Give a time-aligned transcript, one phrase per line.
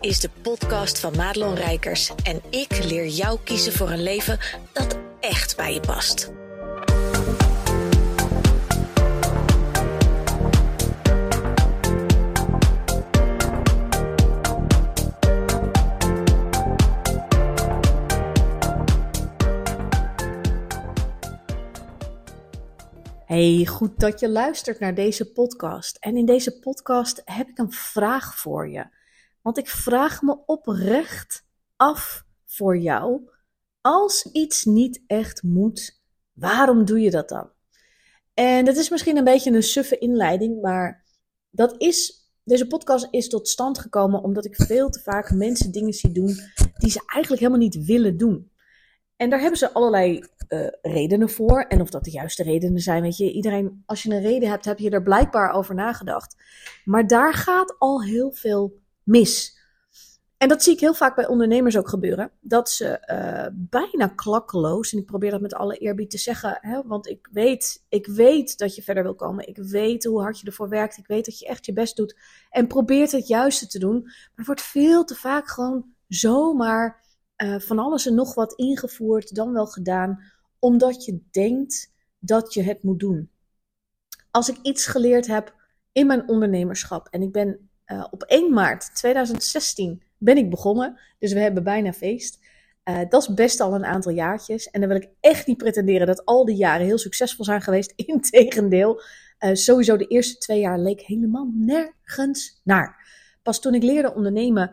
[0.00, 4.38] is de podcast van Madelon Rijkers en ik leer jou kiezen voor een leven
[4.72, 6.32] dat echt bij je past.
[23.26, 25.96] Hey, goed dat je luistert naar deze podcast.
[25.96, 28.98] En in deze podcast heb ik een vraag voor je.
[29.42, 33.30] Want ik vraag me oprecht af voor jou.
[33.80, 36.00] Als iets niet echt moet,
[36.32, 37.50] waarom doe je dat dan?
[38.34, 41.04] En dat is misschien een beetje een suffe inleiding, maar
[41.50, 45.92] dat is, deze podcast is tot stand gekomen omdat ik veel te vaak mensen dingen
[45.92, 46.36] zie doen
[46.78, 48.50] die ze eigenlijk helemaal niet willen doen.
[49.16, 51.60] En daar hebben ze allerlei uh, redenen voor.
[51.60, 54.64] En of dat de juiste redenen zijn, weet je, iedereen, als je een reden hebt,
[54.64, 56.36] heb je er blijkbaar over nagedacht.
[56.84, 58.78] Maar daar gaat al heel veel
[59.10, 59.58] mis.
[60.36, 62.30] En dat zie ik heel vaak bij ondernemers ook gebeuren.
[62.40, 66.82] Dat ze uh, bijna klakkeloos, en ik probeer dat met alle eerbied te zeggen, hè,
[66.86, 69.48] want ik weet, ik weet dat je verder wil komen.
[69.48, 70.96] Ik weet hoe hard je ervoor werkt.
[70.96, 72.16] Ik weet dat je echt je best doet
[72.50, 74.02] en probeert het juiste te doen.
[74.02, 77.04] Maar het wordt veel te vaak gewoon zomaar
[77.36, 80.22] uh, van alles en nog wat ingevoerd, dan wel gedaan,
[80.58, 83.30] omdat je denkt dat je het moet doen.
[84.30, 85.54] Als ik iets geleerd heb
[85.92, 91.32] in mijn ondernemerschap en ik ben uh, op 1 maart 2016 ben ik begonnen, dus
[91.32, 92.38] we hebben bijna feest.
[92.84, 94.70] Uh, dat is best al een aantal jaartjes.
[94.70, 97.92] En dan wil ik echt niet pretenderen dat al die jaren heel succesvol zijn geweest.
[98.06, 99.02] Integendeel,
[99.40, 103.08] uh, sowieso de eerste twee jaar leek helemaal nergens naar.
[103.42, 104.70] Pas toen ik leerde ondernemen,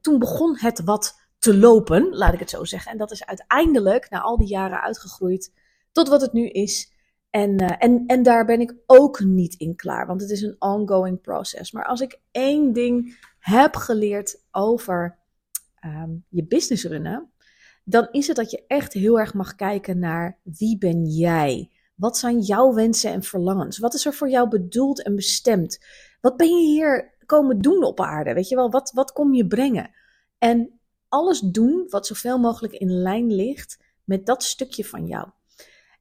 [0.00, 2.92] toen begon het wat te lopen, laat ik het zo zeggen.
[2.92, 5.52] En dat is uiteindelijk na al die jaren uitgegroeid
[5.92, 6.92] tot wat het nu is.
[7.32, 10.56] En, uh, en, en daar ben ik ook niet in klaar, want het is een
[10.58, 11.72] ongoing process.
[11.72, 15.18] Maar als ik één ding heb geleerd over
[15.84, 17.30] um, je business runnen,
[17.84, 21.70] dan is het dat je echt heel erg mag kijken naar wie ben jij?
[21.94, 23.78] Wat zijn jouw wensen en verlangens?
[23.78, 25.84] Wat is er voor jou bedoeld en bestemd?
[26.20, 28.34] Wat ben je hier komen doen op aarde?
[28.34, 29.90] Weet je wel, wat, wat kom je brengen?
[30.38, 35.28] En alles doen wat zoveel mogelijk in lijn ligt met dat stukje van jou.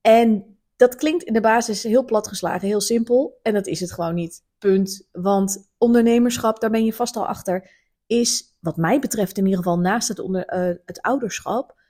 [0.00, 0.51] En
[0.82, 3.38] dat klinkt in de basis heel platgeslagen, heel simpel.
[3.42, 4.44] En dat is het gewoon niet.
[4.58, 5.08] Punt.
[5.12, 7.70] Want ondernemerschap, daar ben je vast al achter,
[8.06, 11.80] is wat mij betreft in ieder geval naast het, onder, uh, het ouderschap,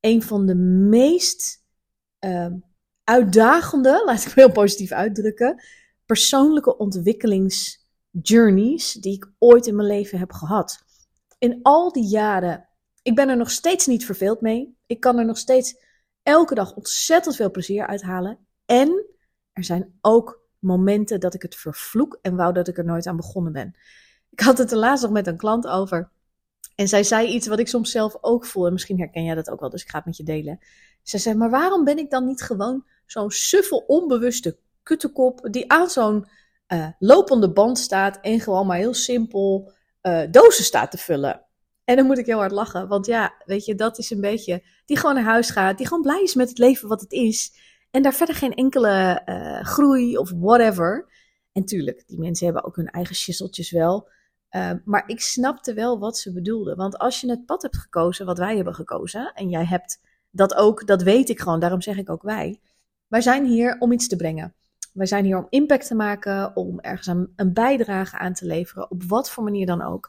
[0.00, 1.64] een van de meest
[2.20, 2.52] uh,
[3.04, 5.62] uitdagende, laat ik het heel positief uitdrukken,
[6.06, 10.86] persoonlijke ontwikkelingsjourneys die ik ooit in mijn leven heb gehad
[11.38, 12.68] in al die jaren,
[13.02, 14.76] ik ben er nog steeds niet verveeld mee.
[14.86, 15.76] Ik kan er nog steeds
[16.28, 18.38] elke dag ontzettend veel plezier uithalen.
[18.66, 19.06] En
[19.52, 23.16] er zijn ook momenten dat ik het vervloek en wou dat ik er nooit aan
[23.16, 23.76] begonnen ben.
[24.30, 26.10] Ik had het er laatst nog met een klant over.
[26.74, 28.66] En zij zei iets wat ik soms zelf ook voel.
[28.66, 30.58] En misschien herken jij dat ook wel, dus ik ga het met je delen.
[31.02, 35.48] Zij zei, maar waarom ben ik dan niet gewoon zo'n suffe, onbewuste kuttekop...
[35.50, 36.26] die aan zo'n
[36.72, 39.72] uh, lopende band staat en gewoon maar heel simpel
[40.02, 41.46] uh, dozen staat te vullen.
[41.88, 42.88] En dan moet ik heel hard lachen.
[42.88, 44.62] Want ja, weet je, dat is een beetje.
[44.84, 45.76] Die gewoon naar huis gaat.
[45.76, 47.52] Die gewoon blij is met het leven wat het is.
[47.90, 51.12] En daar verder geen enkele uh, groei of whatever.
[51.52, 54.10] En tuurlijk, die mensen hebben ook hun eigen schisseltjes wel.
[54.50, 56.76] Uh, maar ik snapte wel wat ze bedoelden.
[56.76, 59.32] Want als je het pad hebt gekozen wat wij hebben gekozen.
[59.34, 60.00] En jij hebt
[60.30, 61.60] dat ook, dat weet ik gewoon.
[61.60, 62.60] Daarom zeg ik ook wij.
[63.06, 64.54] Wij zijn hier om iets te brengen.
[64.92, 67.06] Wij zijn hier om impact te maken, om ergens
[67.36, 70.08] een bijdrage aan te leveren, op wat voor manier dan ook.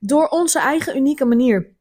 [0.00, 1.76] Door onze eigen unieke manier.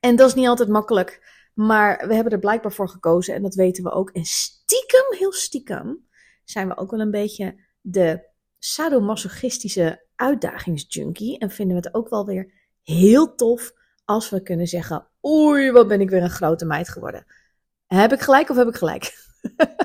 [0.00, 3.54] En dat is niet altijd makkelijk, maar we hebben er blijkbaar voor gekozen en dat
[3.54, 4.10] weten we ook.
[4.10, 6.06] En stiekem, heel stiekem,
[6.44, 11.38] zijn we ook wel een beetje de sadomasochistische uitdagingsjunkie.
[11.38, 12.52] En vinden we het ook wel weer
[12.82, 13.72] heel tof
[14.04, 17.26] als we kunnen zeggen: Oei, wat ben ik weer een grote meid geworden.
[17.86, 19.14] Heb ik gelijk of heb ik gelijk?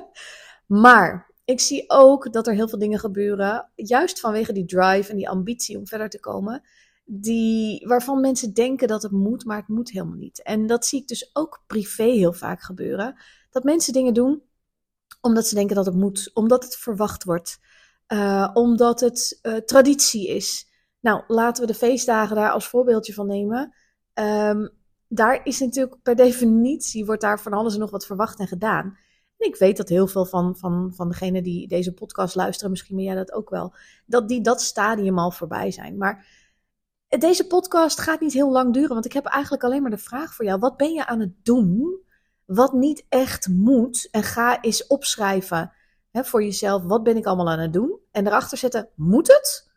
[0.86, 5.18] maar ik zie ook dat er heel veel dingen gebeuren, juist vanwege die drive en
[5.18, 6.64] die ambitie om verder te komen,
[7.10, 10.44] die, waarvan mensen denken dat het moet, maar het moet helemaal niet.
[10.44, 13.16] En dat zie ik dus ook privé heel vaak gebeuren.
[13.50, 14.42] Dat mensen dingen doen
[15.22, 17.60] omdat ze denken dat het moet, omdat het verwacht wordt,
[18.08, 20.68] uh, omdat het uh, traditie is.
[21.00, 23.74] Nou, laten we de feestdagen daar als voorbeeldje van nemen.
[24.14, 24.70] Um,
[25.08, 28.98] daar is natuurlijk per definitie, wordt daar van alles en nog wat verwacht en gedaan.
[29.38, 32.96] En ik weet dat heel veel van, van, van degenen die deze podcast luisteren, misschien
[32.96, 33.74] ben jij dat ook wel,
[34.06, 35.98] dat die dat stadium al voorbij zijn.
[35.98, 36.26] Maar
[37.08, 40.34] deze podcast gaat niet heel lang duren, want ik heb eigenlijk alleen maar de vraag
[40.34, 40.60] voor jou.
[40.60, 42.06] Wat ben je aan het doen
[42.46, 44.08] wat niet echt moet?
[44.12, 45.72] En ga eens opschrijven
[46.12, 48.00] hè, voor jezelf, wat ben ik allemaal aan het doen?
[48.12, 49.70] En erachter zetten, moet het?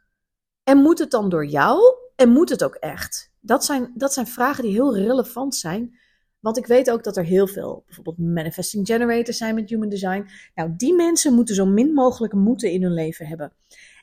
[0.65, 1.94] En moet het dan door jou?
[2.17, 3.33] En moet het ook echt?
[3.41, 5.99] Dat zijn, dat zijn vragen die heel relevant zijn.
[6.41, 10.29] Want ik weet ook dat er heel veel, bijvoorbeeld manifesting generators zijn met human design.
[10.55, 13.53] Nou, die mensen moeten zo min mogelijk moeten in hun leven hebben.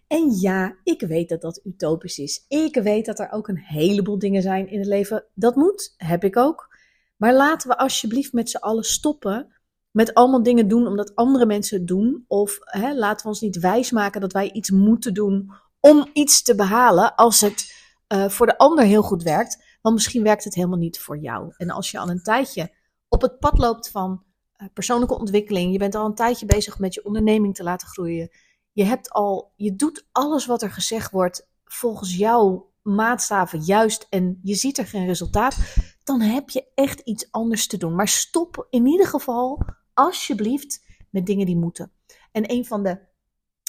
[0.08, 2.46] En ja, ik weet dat dat utopisch is.
[2.48, 5.26] Ik weet dat er ook een heleboel dingen zijn in het leven.
[5.34, 6.76] Dat moet, heb ik ook.
[7.18, 9.56] Maar laten we alsjeblieft met z'n allen stoppen
[9.92, 12.26] met allemaal dingen doen omdat andere mensen het doen.
[12.28, 16.56] Of hè, laten we ons niet wijsmaken dat wij iets moeten doen om iets te
[16.56, 17.74] behalen als het
[18.14, 19.64] uh, voor de ander heel goed werkt.
[19.82, 21.54] Want misschien werkt het helemaal niet voor jou.
[21.58, 22.72] En als je al een tijdje
[23.10, 24.24] op het pad loopt van
[24.58, 28.30] uh, persoonlijke ontwikkeling, je bent al een tijdje bezig met je onderneming te laten groeien.
[28.78, 34.40] Je hebt al, je doet alles wat er gezegd wordt volgens jouw maatstaven juist en
[34.44, 35.58] je ziet er geen resultaat,
[36.04, 37.96] dan heb je echt iets anders te doen.
[37.96, 41.92] Maar stop in ieder geval alsjeblieft met dingen die moeten.
[42.32, 43.00] En een van de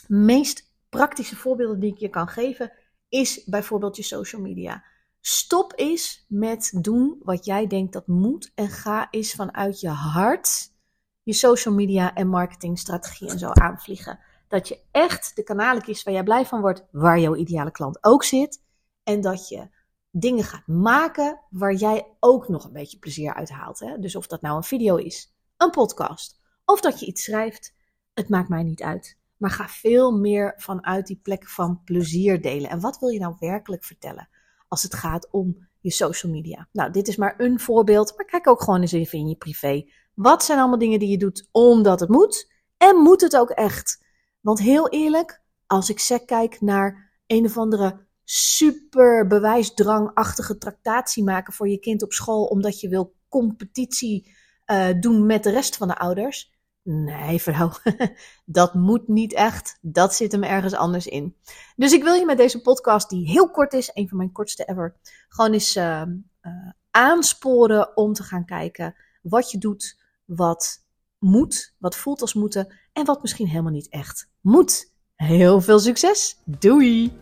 [0.07, 2.73] meest praktische voorbeelden die ik je kan geven
[3.09, 4.85] is bijvoorbeeld je social media.
[5.21, 10.77] Stop eens met doen wat jij denkt dat moet en ga eens vanuit je hart
[11.23, 14.19] je social media en marketingstrategie en zo aanvliegen.
[14.49, 18.05] Dat je echt de kanalen kiest waar jij blij van wordt, waar jouw ideale klant
[18.05, 18.63] ook zit.
[19.03, 19.69] En dat je
[20.11, 23.81] dingen gaat maken waar jij ook nog een beetje plezier uit haalt.
[23.81, 23.99] Hè?
[23.99, 27.75] Dus of dat nou een video is, een podcast of dat je iets schrijft,
[28.15, 29.17] het maakt mij niet uit.
[29.37, 32.71] Maar ga veel meer vanuit die plek van plezier delen.
[32.71, 34.29] En wat wil je nou werkelijk vertellen
[34.69, 36.69] als het gaat om je social media?
[36.73, 39.89] Nou, dit is maar een voorbeeld, maar kijk ook gewoon eens even in je privé.
[40.15, 42.53] Wat zijn allemaal dingen die je doet omdat het moet?
[42.77, 44.05] En moet het ook echt?
[44.41, 51.69] Want heel eerlijk, als ik kijk naar een of andere super bewijsdrangachtige tractatie maken voor
[51.69, 54.37] je kind op school, omdat je wil competitie
[54.67, 56.57] uh, doen met de rest van de ouders.
[56.83, 57.71] Nee, vrouw,
[58.45, 59.79] dat moet niet echt.
[59.81, 61.37] Dat zit hem ergens anders in.
[61.77, 64.65] Dus ik wil je met deze podcast, die heel kort is, een van mijn kortste
[64.65, 64.97] ever,
[65.29, 66.03] gewoon eens uh,
[66.43, 70.87] uh, aansporen om te gaan kijken wat je doet, wat
[71.19, 74.93] moet, wat voelt als moeten en wat misschien helemaal niet echt moet.
[75.15, 76.37] Heel veel succes.
[76.45, 77.13] Doei!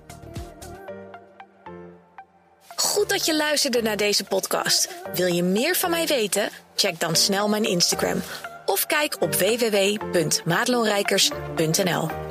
[2.76, 4.88] Goed dat je luisterde naar deze podcast.
[5.14, 6.48] Wil je meer van mij weten?
[6.75, 8.20] Check dan snel mijn Instagram
[8.66, 12.25] of kijk op www.maatloonrijkers.nl.